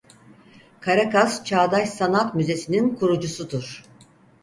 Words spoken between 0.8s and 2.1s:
Caracas Çağdaş